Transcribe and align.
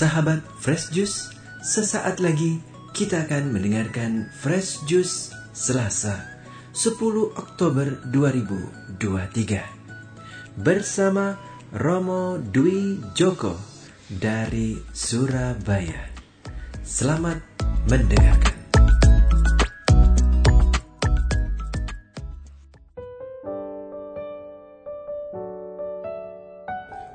Sahabat 0.00 0.40
Fresh 0.56 0.96
Juice, 0.96 1.28
sesaat 1.60 2.24
lagi 2.24 2.56
kita 2.96 3.28
akan 3.28 3.52
mendengarkan 3.52 4.32
Fresh 4.32 4.88
Juice 4.88 5.28
Selasa 5.52 6.24
10 6.72 6.96
Oktober 7.36 8.00
2023 8.08 8.96
bersama 10.56 11.36
Romo 11.76 12.40
Dwi 12.40 12.96
Joko 13.12 13.60
dari 14.08 14.80
Surabaya. 14.96 16.08
Selamat 16.80 17.44
mendengarkan. 17.84 18.59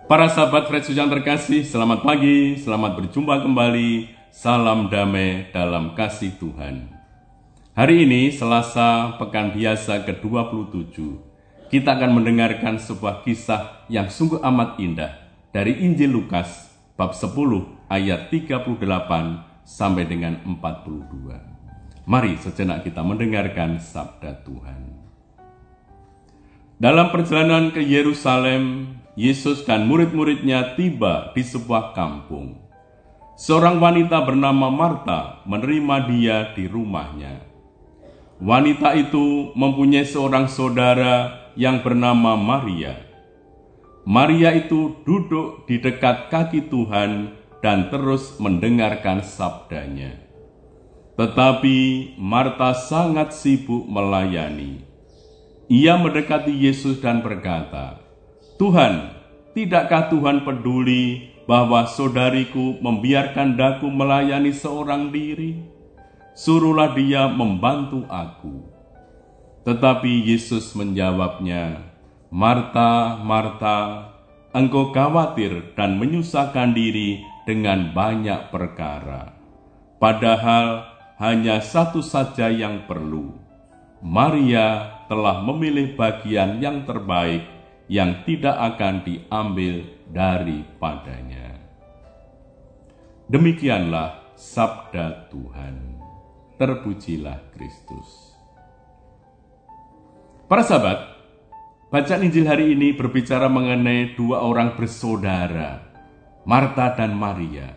Para 0.05 0.29
sahabat 0.29 0.69
Juice 0.69 0.93
yang 0.93 1.09
terkasih, 1.09 1.65
selamat 1.65 2.05
pagi, 2.05 2.61
selamat 2.61 2.93
berjumpa 2.93 3.41
kembali. 3.41 4.13
Salam 4.29 4.85
damai 4.85 5.49
dalam 5.49 5.97
kasih 5.97 6.37
Tuhan. 6.37 6.93
Hari 7.73 8.05
ini 8.05 8.29
Selasa 8.29 9.17
pekan 9.17 9.49
biasa 9.57 10.05
ke-27. 10.05 10.93
Kita 11.73 11.97
akan 11.97 12.21
mendengarkan 12.21 12.77
sebuah 12.77 13.25
kisah 13.25 13.89
yang 13.89 14.05
sungguh 14.05 14.45
amat 14.45 14.77
indah 14.77 15.25
dari 15.49 15.73
Injil 15.81 16.13
Lukas 16.13 16.69
bab 16.93 17.17
10 17.17 17.33
ayat 17.89 18.29
38 18.29 18.77
sampai 19.65 20.05
dengan 20.05 20.37
42. 20.45 22.05
Mari 22.05 22.37
sejenak 22.37 22.85
kita 22.85 23.01
mendengarkan 23.01 23.81
sabda 23.81 24.37
Tuhan. 24.45 24.81
Dalam 26.77 27.09
perjalanan 27.09 27.73
ke 27.73 27.81
Yerusalem, 27.81 28.93
Yesus 29.15 29.63
dan 29.63 29.87
murid-muridnya 29.87 30.75
tiba 30.75 31.31
di 31.31 31.39
sebuah 31.39 31.95
kampung. 31.95 32.59
Seorang 33.39 33.79
wanita 33.79 34.23
bernama 34.27 34.67
Marta 34.67 35.39
menerima 35.47 35.95
dia 36.11 36.37
di 36.51 36.67
rumahnya. 36.67 37.43
Wanita 38.43 38.91
itu 38.99 39.55
mempunyai 39.55 40.03
seorang 40.03 40.51
saudara 40.51 41.47
yang 41.55 41.79
bernama 41.79 42.35
Maria. 42.35 42.99
Maria 44.03 44.51
itu 44.51 44.99
duduk 45.07 45.63
di 45.63 45.79
dekat 45.79 46.27
kaki 46.27 46.67
Tuhan 46.67 47.31
dan 47.63 47.87
terus 47.87 48.35
mendengarkan 48.37 49.23
sabdanya. 49.23 50.19
Tetapi 51.15 52.11
Marta 52.19 52.75
sangat 52.75 53.31
sibuk 53.31 53.87
melayani. 53.87 54.83
Ia 55.71 55.97
mendekati 55.97 56.51
Yesus 56.51 57.01
dan 57.01 57.25
berkata, 57.25 58.04
Tuhan, 58.55 59.11
tidakkah 59.51 60.07
Tuhan 60.07 60.47
peduli 60.47 61.27
bahwa 61.43 61.83
saudariku 61.91 62.79
membiarkan 62.79 63.59
daku 63.59 63.91
melayani 63.91 64.55
seorang 64.55 65.11
diri? 65.11 65.59
Suruhlah 66.39 66.95
dia 66.95 67.27
membantu 67.27 68.07
aku. 68.07 68.63
Tetapi 69.67 70.23
Yesus 70.23 70.71
menjawabnya, 70.71 71.83
Marta, 72.31 73.19
Marta, 73.19 73.79
engkau 74.55 74.95
khawatir 74.95 75.75
dan 75.75 75.99
menyusahkan 75.99 76.71
diri 76.71 77.19
dengan 77.43 77.91
banyak 77.91 78.55
perkara. 78.55 79.35
Padahal 79.99 80.95
hanya 81.19 81.59
satu 81.59 81.99
saja 81.99 82.47
yang 82.47 82.87
perlu. 82.87 83.35
Maria 83.99 84.95
telah 85.11 85.43
memilih 85.43 85.99
bagian 85.99 86.63
yang 86.63 86.87
terbaik 86.87 87.54
yang 87.85 88.25
tidak 88.25 88.57
akan 88.57 89.05
diambil 89.05 89.85
daripadanya. 90.09 91.61
Demikianlah 93.29 94.37
sabda 94.37 95.29
Tuhan. 95.29 95.97
Terpujilah 96.55 97.51
Kristus. 97.51 98.37
Para 100.47 100.63
sahabat, 100.63 100.99
bacaan 101.91 102.23
Injil 102.23 102.47
hari 102.47 102.71
ini 102.77 102.95
berbicara 102.95 103.51
mengenai 103.51 104.15
dua 104.15 104.39
orang 104.39 104.77
bersaudara, 104.79 105.83
Marta 106.47 106.95
dan 106.95 107.11
Maria, 107.11 107.75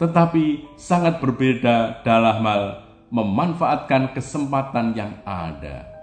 tetapi 0.00 0.74
sangat 0.74 1.22
berbeda 1.22 2.02
dalam 2.02 2.42
hal 2.42 2.62
memanfaatkan 3.14 4.10
kesempatan 4.10 4.96
yang 4.98 5.22
ada 5.22 5.95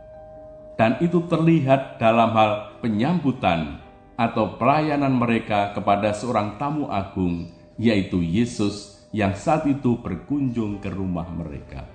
dan 0.84 1.00
itu 1.00 1.24
terlihat 1.32 1.96
dalam 1.96 2.36
hal 2.36 2.76
penyambutan 2.84 3.80
atau 4.20 4.60
pelayanan 4.60 5.16
mereka 5.16 5.72
kepada 5.72 6.12
seorang 6.12 6.60
tamu 6.60 6.92
agung, 6.92 7.48
yaitu 7.80 8.20
Yesus 8.20 9.08
yang 9.16 9.32
saat 9.32 9.64
itu 9.64 9.96
berkunjung 9.96 10.84
ke 10.84 10.92
rumah 10.92 11.24
mereka. 11.32 11.88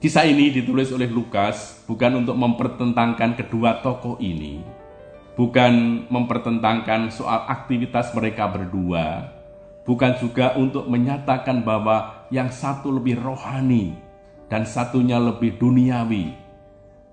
Kisah 0.00 0.24
ini 0.24 0.48
ditulis 0.48 0.88
oleh 0.96 1.12
Lukas 1.12 1.84
bukan 1.84 2.24
untuk 2.24 2.40
mempertentangkan 2.40 3.36
kedua 3.36 3.84
tokoh 3.84 4.16
ini, 4.16 4.64
bukan 5.36 6.08
mempertentangkan 6.08 7.12
soal 7.12 7.44
aktivitas 7.52 8.16
mereka 8.16 8.48
berdua, 8.48 9.28
bukan 9.84 10.16
juga 10.16 10.56
untuk 10.56 10.88
menyatakan 10.88 11.60
bahwa 11.60 12.24
yang 12.32 12.48
satu 12.48 12.96
lebih 12.96 13.20
rohani 13.20 13.92
dan 14.48 14.64
satunya 14.64 15.20
lebih 15.20 15.60
duniawi, 15.60 16.45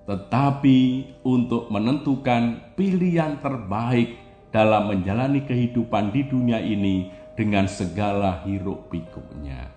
tetapi 0.04 0.80
untuk 1.24 1.72
menentukan 1.72 2.76
pilihan 2.76 3.40
terbaik 3.40 4.20
dalam 4.52 4.92
menjalani 4.92 5.48
kehidupan 5.48 6.12
di 6.12 6.28
dunia 6.28 6.60
ini 6.60 7.10
dengan 7.34 7.66
segala 7.66 8.44
hiruk 8.46 8.92
pikuknya. 8.92 9.72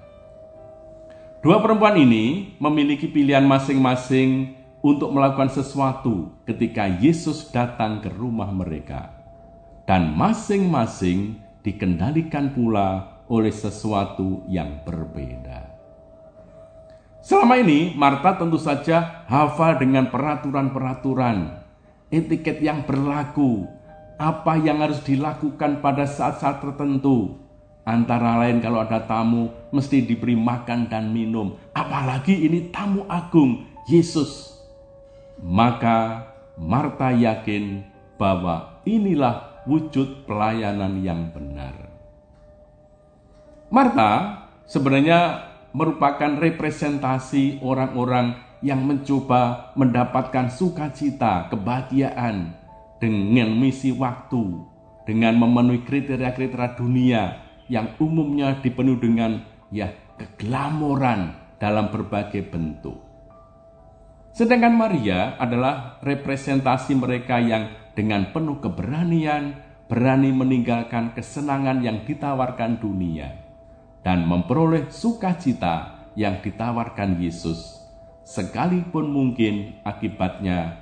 Dua 1.40 1.62
perempuan 1.62 1.94
ini 1.96 2.58
memiliki 2.58 3.06
pilihan 3.06 3.46
masing-masing 3.46 4.58
untuk 4.82 5.14
melakukan 5.14 5.50
sesuatu 5.50 6.34
ketika 6.42 6.86
Yesus 6.86 7.48
datang 7.54 8.02
ke 8.02 8.10
rumah 8.10 8.50
mereka, 8.50 9.14
dan 9.86 10.10
masing-masing 10.14 11.38
dikendalikan 11.62 12.50
pula 12.50 13.18
oleh 13.26 13.50
sesuatu 13.50 14.42
yang 14.46 14.82
berbeda. 14.86 15.65
Selama 17.26 17.58
ini 17.58 17.90
Marta 17.98 18.38
tentu 18.38 18.54
saja 18.54 19.26
hafal 19.26 19.82
dengan 19.82 20.06
peraturan-peraturan, 20.14 21.58
etiket 22.06 22.62
yang 22.62 22.86
berlaku, 22.86 23.66
apa 24.14 24.54
yang 24.54 24.78
harus 24.78 25.02
dilakukan 25.02 25.82
pada 25.82 26.06
saat-saat 26.06 26.62
tertentu. 26.62 27.34
Antara 27.82 28.38
lain 28.38 28.62
kalau 28.62 28.78
ada 28.78 29.02
tamu 29.02 29.50
mesti 29.74 30.06
diberi 30.06 30.38
makan 30.38 30.86
dan 30.86 31.10
minum, 31.10 31.58
apalagi 31.74 32.46
ini 32.46 32.70
tamu 32.70 33.02
agung 33.10 33.66
Yesus. 33.90 34.62
Maka 35.42 36.30
Marta 36.54 37.10
yakin 37.10 37.82
bahwa 38.14 38.78
inilah 38.86 39.66
wujud 39.66 40.30
pelayanan 40.30 41.02
yang 41.02 41.34
benar. 41.34 41.90
Marta 43.66 44.46
sebenarnya 44.70 45.50
merupakan 45.76 46.40
representasi 46.40 47.60
orang-orang 47.60 48.32
yang 48.64 48.80
mencoba 48.80 49.76
mendapatkan 49.76 50.48
sukacita, 50.48 51.52
kebahagiaan 51.52 52.56
dengan 52.96 53.52
misi 53.52 53.92
waktu, 53.92 54.64
dengan 55.04 55.36
memenuhi 55.36 55.84
kriteria-kriteria 55.84 56.80
dunia 56.80 57.22
yang 57.68 57.92
umumnya 58.00 58.56
dipenuhi 58.64 59.04
dengan 59.04 59.44
ya 59.68 59.92
keglamoran 60.16 61.36
dalam 61.60 61.92
berbagai 61.92 62.48
bentuk. 62.48 62.96
Sedangkan 64.32 64.72
Maria 64.72 65.36
adalah 65.36 66.00
representasi 66.00 66.96
mereka 66.96 67.36
yang 67.36 67.92
dengan 67.92 68.32
penuh 68.32 68.64
keberanian 68.64 69.60
berani 69.92 70.32
meninggalkan 70.32 71.12
kesenangan 71.12 71.84
yang 71.84 72.04
ditawarkan 72.04 72.80
dunia 72.80 73.45
dan 74.06 74.22
memperoleh 74.22 74.86
sukacita 74.86 76.06
yang 76.14 76.38
ditawarkan 76.38 77.18
Yesus. 77.18 77.82
Sekalipun 78.22 79.10
mungkin 79.10 79.82
akibatnya 79.82 80.78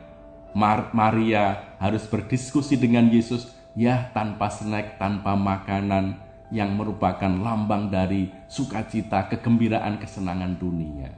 Mar 0.53 0.93
Maria 0.93 1.73
harus 1.81 2.05
berdiskusi 2.05 2.77
dengan 2.77 3.09
Yesus 3.09 3.57
ya 3.73 4.13
tanpa 4.13 4.53
snack, 4.53 5.01
tanpa 5.01 5.33
makanan 5.33 6.21
yang 6.53 6.77
merupakan 6.77 7.33
lambang 7.33 7.89
dari 7.89 8.29
sukacita, 8.45 9.33
kegembiraan, 9.33 9.97
kesenangan 9.97 10.61
dunia. 10.61 11.09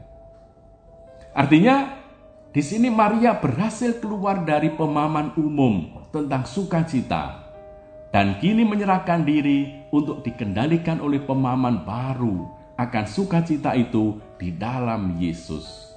Artinya 1.35 1.91
di 2.55 2.63
sini 2.63 2.89
Maria 2.89 3.37
berhasil 3.37 3.99
keluar 3.99 4.47
dari 4.47 4.73
pemahaman 4.73 5.35
umum 5.37 6.07
tentang 6.15 6.47
sukacita 6.49 7.45
dan 8.15 8.41
kini 8.41 8.65
menyerahkan 8.65 9.27
diri 9.29 9.85
untuk 9.97 10.21
dikendalikan 10.21 11.01
oleh 11.01 11.25
pemahaman 11.25 11.83
baru 11.89 12.53
akan 12.77 13.05
sukacita 13.09 13.73
itu 13.73 14.21
di 14.37 14.53
dalam 14.53 15.17
Yesus. 15.17 15.89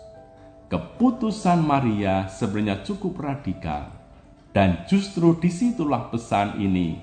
Keputusan 0.72 1.60
Maria 1.60 2.30
sebenarnya 2.32 2.86
cukup 2.86 3.20
radikal 3.20 3.92
dan 4.56 4.86
justru 4.88 5.36
di 5.38 5.52
situlah 5.52 6.08
pesan 6.08 6.62
ini 6.62 7.02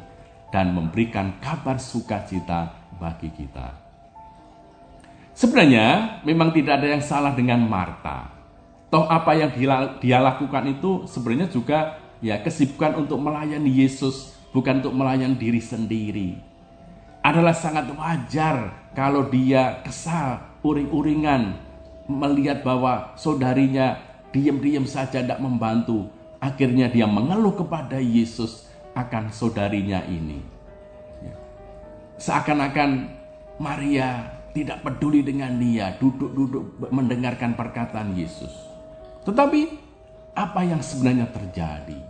dan 0.55 0.73
memberikan 0.73 1.37
kabar 1.43 1.77
sukacita 1.77 2.73
bagi 2.97 3.29
kita. 3.35 3.75
Sebenarnya 5.37 6.23
memang 6.25 6.49
tidak 6.57 6.81
ada 6.81 6.89
yang 6.97 7.05
salah 7.05 7.37
dengan 7.37 7.61
Marta. 7.69 8.33
Toh 8.89 9.05
apa 9.05 9.37
yang 9.37 9.53
dia 10.01 10.19
lakukan 10.23 10.65
itu 10.71 11.05
sebenarnya 11.05 11.53
juga 11.53 12.01
ya 12.25 12.41
kesibukan 12.41 12.97
untuk 12.97 13.21
melayani 13.21 13.69
Yesus, 13.69 14.33
bukan 14.55 14.81
untuk 14.81 14.97
melayani 14.97 15.37
diri 15.37 15.61
sendiri. 15.61 16.31
Adalah 17.37 17.53
sangat 17.53 17.93
wajar 17.93 18.73
kalau 18.97 19.29
dia 19.29 19.85
kesal, 19.85 20.41
uring-uringan, 20.65 21.53
melihat 22.09 22.65
bahwa 22.65 23.13
saudarinya 23.13 24.01
diam-diam 24.33 24.89
saja 24.89 25.21
tidak 25.21 25.37
membantu. 25.37 26.09
Akhirnya 26.41 26.89
dia 26.89 27.05
mengeluh 27.05 27.53
kepada 27.53 28.01
Yesus 28.01 28.65
akan 28.97 29.29
saudarinya 29.29 30.01
ini. 30.09 30.41
Ya. 31.21 31.37
Seakan-akan 32.17 33.13
Maria 33.61 34.33
tidak 34.57 34.81
peduli 34.81 35.21
dengan 35.21 35.61
dia, 35.61 35.93
duduk-duduk 36.01 36.89
mendengarkan 36.89 37.53
perkataan 37.53 38.17
Yesus. 38.17 38.65
Tetapi 39.29 39.77
apa 40.33 40.65
yang 40.65 40.81
sebenarnya 40.81 41.29
terjadi? 41.29 42.01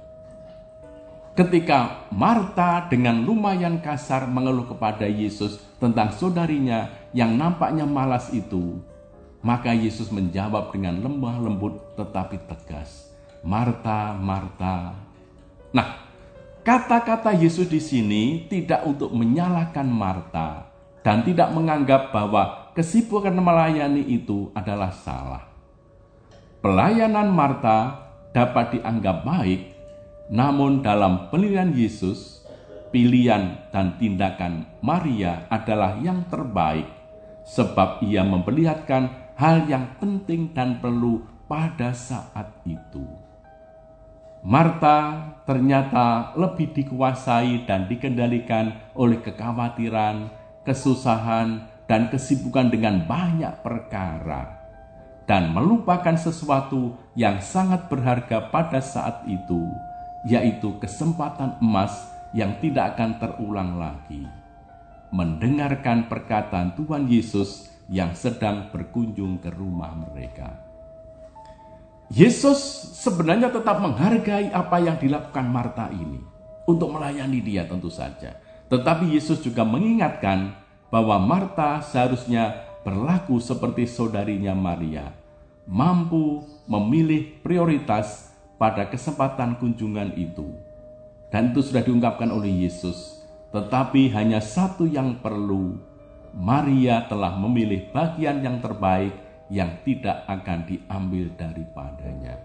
Ketika 1.36 2.08
Marta 2.08 2.88
dengan 2.88 3.20
lumayan 3.20 3.84
kasar 3.84 4.24
mengeluh 4.24 4.72
kepada 4.72 5.04
Yesus 5.04 5.60
tentang 5.76 6.08
saudarinya 6.08 6.88
yang 7.12 7.36
nampaknya 7.36 7.84
malas 7.84 8.32
itu, 8.32 8.80
maka 9.44 9.76
Yesus 9.76 10.08
menjawab 10.08 10.72
dengan 10.72 10.96
lemah 11.04 11.36
lembut 11.36 11.92
tetapi 11.92 12.40
tegas. 12.48 13.12
Marta, 13.44 14.16
Marta. 14.16 14.96
Nah, 15.76 16.08
kata-kata 16.64 17.36
Yesus 17.36 17.68
di 17.68 17.84
sini 17.84 18.48
tidak 18.48 18.88
untuk 18.88 19.12
menyalahkan 19.12 19.84
Marta 19.84 20.72
dan 21.04 21.20
tidak 21.20 21.52
menganggap 21.52 22.16
bahwa 22.16 22.72
kesibukan 22.72 23.36
melayani 23.36 24.08
itu 24.08 24.48
adalah 24.56 24.88
salah. 24.88 25.44
Pelayanan 26.64 27.28
Marta 27.28 28.08
dapat 28.32 28.80
dianggap 28.80 29.20
baik, 29.20 29.75
namun 30.26 30.82
dalam 30.82 31.30
penilaian 31.30 31.70
Yesus, 31.70 32.42
pilihan 32.90 33.70
dan 33.70 33.94
tindakan 34.00 34.66
Maria 34.82 35.46
adalah 35.50 35.98
yang 36.02 36.26
terbaik 36.26 36.86
sebab 37.46 38.02
ia 38.02 38.26
memperlihatkan 38.26 39.34
hal 39.38 39.70
yang 39.70 39.94
penting 40.02 40.50
dan 40.50 40.82
perlu 40.82 41.22
pada 41.46 41.94
saat 41.94 42.50
itu. 42.66 43.06
Marta 44.46 45.30
ternyata 45.42 46.34
lebih 46.38 46.70
dikuasai 46.74 47.66
dan 47.66 47.90
dikendalikan 47.90 48.94
oleh 48.94 49.18
kekhawatiran, 49.22 50.30
kesusahan, 50.62 51.66
dan 51.86 52.10
kesibukan 52.10 52.70
dengan 52.70 53.06
banyak 53.06 53.62
perkara, 53.62 54.58
dan 55.26 55.50
melupakan 55.54 56.14
sesuatu 56.14 56.94
yang 57.18 57.42
sangat 57.42 57.90
berharga 57.90 58.50
pada 58.50 58.78
saat 58.82 59.22
itu, 59.26 59.66
yaitu 60.26 60.74
kesempatan 60.82 61.62
emas 61.62 61.94
yang 62.34 62.58
tidak 62.58 62.98
akan 62.98 63.16
terulang 63.22 63.78
lagi. 63.78 64.26
Mendengarkan 65.14 66.10
perkataan 66.10 66.74
Tuhan 66.74 67.06
Yesus 67.06 67.70
yang 67.86 68.12
sedang 68.18 68.68
berkunjung 68.74 69.38
ke 69.38 69.54
rumah 69.54 69.94
mereka. 69.94 70.66
Yesus 72.10 72.58
sebenarnya 72.98 73.50
tetap 73.50 73.78
menghargai 73.82 74.50
apa 74.50 74.78
yang 74.82 74.98
dilakukan 74.98 75.46
Marta 75.46 75.90
ini 75.90 76.22
untuk 76.66 76.90
melayani 76.90 77.38
dia 77.42 77.66
tentu 77.66 77.90
saja. 77.90 78.34
Tetapi 78.66 79.14
Yesus 79.14 79.42
juga 79.42 79.62
mengingatkan 79.62 80.54
bahwa 80.90 81.22
Marta 81.22 81.82
seharusnya 81.82 82.66
berlaku 82.82 83.38
seperti 83.42 83.86
saudarinya 83.86 84.54
Maria, 84.54 85.10
mampu 85.66 86.46
memilih 86.66 87.42
prioritas 87.42 88.35
pada 88.56 88.88
kesempatan 88.88 89.60
kunjungan 89.60 90.16
itu. 90.16 90.56
Dan 91.28 91.52
itu 91.52 91.60
sudah 91.60 91.84
diungkapkan 91.84 92.32
oleh 92.32 92.66
Yesus. 92.68 93.24
Tetapi 93.52 94.12
hanya 94.12 94.40
satu 94.40 94.84
yang 94.84 95.20
perlu 95.20 95.76
Maria 96.36 97.08
telah 97.08 97.32
memilih 97.40 97.88
bagian 97.96 98.44
yang 98.44 98.60
terbaik 98.60 99.16
yang 99.48 99.80
tidak 99.88 100.26
akan 100.28 100.68
diambil 100.68 101.32
daripadanya. 101.32 102.44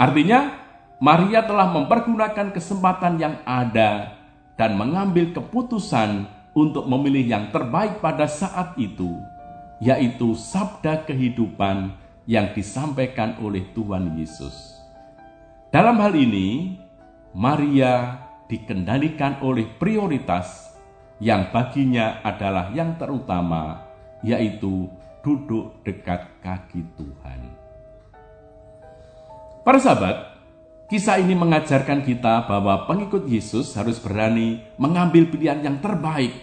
Artinya, 0.00 0.56
Maria 1.02 1.44
telah 1.44 1.68
mempergunakan 1.76 2.54
kesempatan 2.54 3.20
yang 3.20 3.36
ada 3.44 4.16
dan 4.56 4.78
mengambil 4.78 5.34
keputusan 5.34 6.24
untuk 6.56 6.88
memilih 6.88 7.26
yang 7.26 7.44
terbaik 7.50 8.00
pada 8.00 8.24
saat 8.24 8.72
itu, 8.80 9.12
yaitu 9.82 10.32
sabda 10.32 11.04
kehidupan 11.04 11.92
yang 12.24 12.54
disampaikan 12.54 13.36
oleh 13.42 13.66
Tuhan 13.74 14.14
Yesus. 14.14 14.81
Dalam 15.72 15.96
hal 16.04 16.12
ini, 16.12 16.76
Maria 17.32 18.20
dikendalikan 18.44 19.40
oleh 19.40 19.64
prioritas 19.80 20.76
yang 21.16 21.48
baginya 21.48 22.20
adalah 22.20 22.68
yang 22.76 23.00
terutama, 23.00 23.80
yaitu 24.20 24.92
duduk 25.24 25.80
dekat 25.80 26.28
kaki 26.44 26.84
Tuhan. 26.92 27.40
Para 29.64 29.80
sahabat, 29.80 30.36
kisah 30.92 31.16
ini 31.24 31.32
mengajarkan 31.32 32.04
kita 32.04 32.44
bahwa 32.44 32.84
pengikut 32.84 33.24
Yesus 33.24 33.72
harus 33.72 33.96
berani 33.96 34.60
mengambil 34.76 35.24
pilihan 35.32 35.64
yang 35.64 35.80
terbaik 35.80 36.36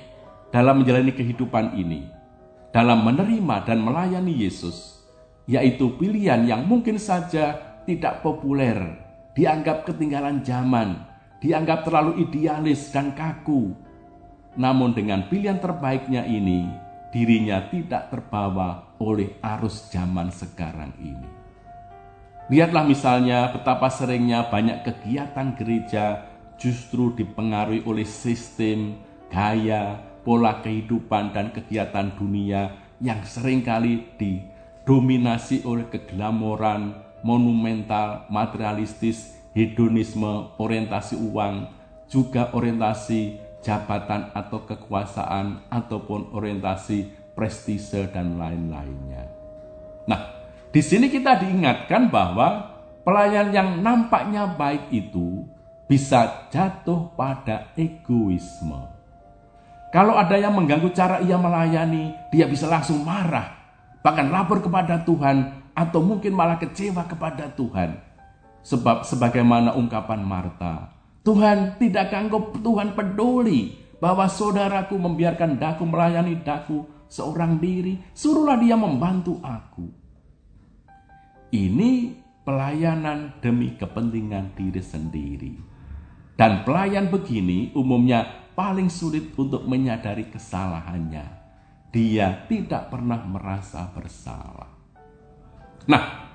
dalam 0.50 0.82
menjalani 0.82 1.14
kehidupan 1.14 1.78
ini, 1.78 2.10
dalam 2.74 3.06
menerima 3.06 3.62
dan 3.62 3.78
melayani 3.78 4.34
Yesus, 4.34 5.06
yaitu 5.46 5.94
pilihan 6.02 6.50
yang 6.50 6.66
mungkin 6.66 6.98
saja 6.98 7.62
tidak 7.86 8.26
populer, 8.26 9.09
dianggap 9.34 9.86
ketinggalan 9.86 10.42
zaman, 10.46 11.06
dianggap 11.40 11.86
terlalu 11.88 12.26
idealis 12.26 12.90
dan 12.90 13.14
kaku, 13.14 13.74
namun 14.58 14.92
dengan 14.92 15.28
pilihan 15.30 15.62
terbaiknya 15.62 16.26
ini, 16.26 16.68
dirinya 17.14 17.66
tidak 17.70 18.10
terbawa 18.10 18.98
oleh 19.00 19.40
arus 19.42 19.90
zaman 19.90 20.30
sekarang 20.34 20.94
ini. 21.00 21.30
Lihatlah 22.50 22.82
misalnya 22.82 23.54
betapa 23.54 23.94
seringnya 23.94 24.50
banyak 24.50 24.82
kegiatan 24.82 25.54
gereja 25.54 26.26
justru 26.58 27.14
dipengaruhi 27.14 27.86
oleh 27.86 28.04
sistem, 28.04 28.98
gaya, 29.30 30.02
pola 30.26 30.60
kehidupan 30.60 31.32
dan 31.32 31.54
kegiatan 31.54 32.10
dunia 32.18 32.74
yang 33.00 33.22
sering 33.24 33.64
kali 33.64 34.12
didominasi 34.20 35.64
oleh 35.64 35.88
keglamoran, 35.88 36.98
monumental, 37.26 38.28
materialistis, 38.32 39.36
hedonisme, 39.54 40.56
orientasi 40.56 41.20
uang, 41.20 41.68
juga 42.10 42.50
orientasi 42.56 43.38
jabatan 43.60 44.32
atau 44.32 44.64
kekuasaan 44.64 45.68
ataupun 45.70 46.32
orientasi 46.34 47.12
prestise 47.36 48.08
dan 48.12 48.40
lain-lainnya. 48.40 49.28
Nah, 50.08 50.22
di 50.70 50.82
sini 50.82 51.12
kita 51.12 51.40
diingatkan 51.40 52.08
bahwa 52.10 52.78
pelayan 53.04 53.52
yang 53.52 53.82
nampaknya 53.84 54.48
baik 54.58 54.90
itu 54.92 55.46
bisa 55.90 56.50
jatuh 56.54 57.10
pada 57.18 57.74
egoisme. 57.74 58.78
Kalau 59.90 60.14
ada 60.14 60.38
yang 60.38 60.54
mengganggu 60.54 60.94
cara 60.94 61.18
ia 61.26 61.34
melayani, 61.34 62.14
dia 62.30 62.46
bisa 62.46 62.70
langsung 62.70 63.02
marah, 63.02 63.58
bahkan 64.06 64.30
lapor 64.30 64.62
kepada 64.62 65.02
Tuhan, 65.02 65.59
atau 65.80 66.04
mungkin 66.04 66.36
malah 66.36 66.60
kecewa 66.60 67.08
kepada 67.08 67.48
Tuhan. 67.56 67.96
Sebab 68.60 69.08
sebagaimana 69.08 69.80
ungkapan 69.80 70.20
Marta, 70.20 70.92
Tuhan 71.24 71.80
tidak 71.80 72.12
anggap 72.12 72.60
Tuhan 72.60 72.92
peduli 72.92 73.80
bahwa 74.04 74.28
saudaraku 74.28 75.00
membiarkan 75.00 75.56
daku 75.56 75.88
melayani 75.88 76.44
daku 76.44 76.84
seorang 77.08 77.56
diri, 77.64 77.96
suruhlah 78.12 78.60
dia 78.60 78.76
membantu 78.76 79.40
aku. 79.40 79.88
Ini 81.56 81.92
pelayanan 82.44 83.40
demi 83.40 83.80
kepentingan 83.80 84.60
diri 84.60 84.84
sendiri. 84.84 85.54
Dan 86.36 86.64
pelayan 86.64 87.12
begini 87.12 87.72
umumnya 87.76 88.52
paling 88.56 88.88
sulit 88.92 89.36
untuk 89.36 89.68
menyadari 89.68 90.28
kesalahannya. 90.28 91.26
Dia 91.92 92.48
tidak 92.48 92.92
pernah 92.92 93.20
merasa 93.28 93.92
bersalah. 93.92 94.79
Nah, 95.88 96.34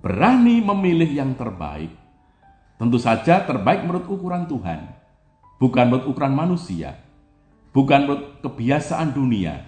berani 0.00 0.62
memilih 0.62 1.10
yang 1.10 1.34
terbaik 1.34 1.98
Tentu 2.78 2.94
saja 3.02 3.42
terbaik 3.42 3.82
menurut 3.82 4.06
ukuran 4.06 4.46
Tuhan, 4.46 4.86
bukan 5.58 5.84
menurut 5.90 6.14
ukuran 6.14 6.30
manusia, 6.30 6.94
bukan 7.74 8.06
menurut 8.06 8.38
kebiasaan 8.38 9.10
dunia, 9.10 9.66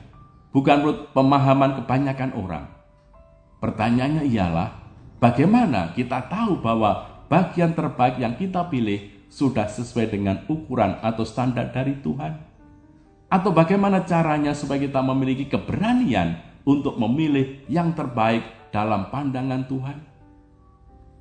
bukan 0.55 0.79
menurut 0.79 1.11
pemahaman 1.11 1.83
kebanyakan 1.83 2.31
orang. 2.39 2.65
Pertanyaannya 3.59 4.31
ialah, 4.31 4.79
bagaimana 5.19 5.91
kita 5.91 6.23
tahu 6.31 6.63
bahwa 6.63 7.27
bagian 7.27 7.75
terbaik 7.75 8.23
yang 8.23 8.39
kita 8.39 8.71
pilih 8.71 9.27
sudah 9.27 9.67
sesuai 9.67 10.15
dengan 10.15 10.47
ukuran 10.47 11.03
atau 11.03 11.27
standar 11.27 11.75
dari 11.75 11.99
Tuhan? 11.99 12.47
Atau 13.27 13.51
bagaimana 13.51 14.07
caranya 14.07 14.55
supaya 14.55 14.87
kita 14.87 15.03
memiliki 15.03 15.51
keberanian 15.51 16.39
untuk 16.63 16.95
memilih 16.95 17.67
yang 17.67 17.91
terbaik 17.91 18.47
dalam 18.71 19.11
pandangan 19.11 19.67
Tuhan? 19.67 19.99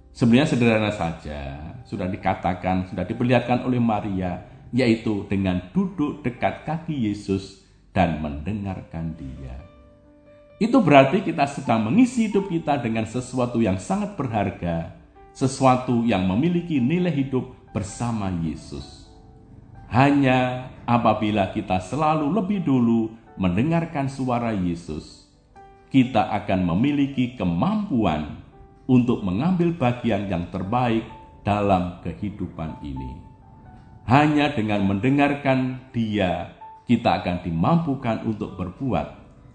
Sebenarnya 0.10 0.50
sederhana 0.50 0.94
saja, 0.94 1.74
sudah 1.86 2.10
dikatakan, 2.10 2.90
sudah 2.90 3.06
diperlihatkan 3.06 3.62
oleh 3.66 3.78
Maria, 3.78 4.42
yaitu 4.74 5.26
dengan 5.30 5.70
duduk 5.74 6.26
dekat 6.26 6.66
kaki 6.66 7.10
Yesus 7.10 7.66
dan 7.94 8.22
mendengarkan 8.22 9.14
dia. 9.18 9.58
Itu 10.60 10.84
berarti 10.84 11.24
kita 11.24 11.48
sedang 11.48 11.88
mengisi 11.88 12.28
hidup 12.28 12.52
kita 12.52 12.78
dengan 12.84 13.08
sesuatu 13.08 13.64
yang 13.64 13.80
sangat 13.80 14.20
berharga, 14.20 14.92
sesuatu 15.32 16.04
yang 16.04 16.28
memiliki 16.28 16.84
nilai 16.84 17.16
hidup 17.16 17.56
bersama 17.72 18.28
Yesus. 18.44 19.08
Hanya 19.90 20.70
apabila 20.84 21.50
kita 21.56 21.80
selalu 21.82 22.30
lebih 22.30 22.60
dulu 22.62 23.16
mendengarkan 23.40 24.12
suara 24.12 24.52
Yesus, 24.52 25.19
kita 25.90 26.30
akan 26.42 26.70
memiliki 26.74 27.34
kemampuan 27.34 28.42
untuk 28.90 29.22
mengambil 29.22 29.74
bagian 29.74 30.30
yang 30.30 30.50
terbaik 30.50 31.06
dalam 31.46 32.02
kehidupan 32.06 32.82
ini. 32.86 33.22
Hanya 34.10 34.54
dengan 34.54 34.90
mendengarkan 34.90 35.90
Dia, 35.94 36.58
kita 36.90 37.22
akan 37.22 37.46
dimampukan 37.46 38.26
untuk 38.26 38.58
berbuat, 38.58 39.08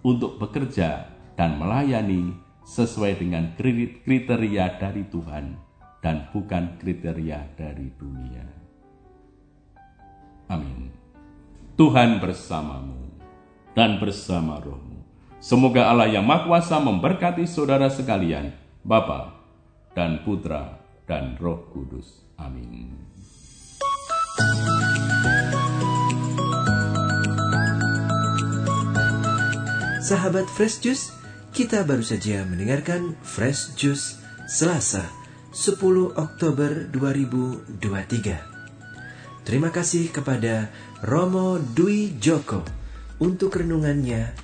untuk 0.06 0.38
bekerja, 0.38 1.10
dan 1.34 1.58
melayani 1.58 2.30
sesuai 2.62 3.18
dengan 3.18 3.50
kriteria 3.58 4.78
dari 4.78 5.02
Tuhan 5.10 5.58
dan 5.98 6.30
bukan 6.30 6.78
kriteria 6.78 7.58
dari 7.58 7.90
dunia. 7.98 8.46
Amin. 10.46 10.92
Tuhan 11.74 12.22
bersamamu 12.22 13.18
dan 13.74 13.98
bersama 13.98 14.62
rohmu. 14.62 14.93
Semoga 15.44 15.92
Allah 15.92 16.08
yang 16.08 16.24
Maha 16.24 16.48
Kuasa 16.48 16.80
memberkati 16.80 17.44
saudara 17.44 17.92
sekalian, 17.92 18.56
Bapa 18.80 19.44
dan 19.92 20.24
Putra 20.24 20.80
dan 21.04 21.36
Roh 21.36 21.68
Kudus. 21.68 22.24
Amin. 22.40 22.96
Sahabat 30.00 30.48
Fresh 30.48 30.80
Juice, 30.80 31.12
kita 31.52 31.84
baru 31.84 32.00
saja 32.00 32.48
mendengarkan 32.48 33.12
Fresh 33.20 33.76
Juice 33.76 34.16
Selasa 34.48 35.04
10 35.52 35.76
Oktober 36.16 36.88
2023. 36.88 39.44
Terima 39.44 39.68
kasih 39.68 40.08
kepada 40.08 40.72
Romo 41.04 41.60
Dwi 41.60 42.16
Joko 42.16 42.64
untuk 43.20 43.60
renungannya 43.60 44.43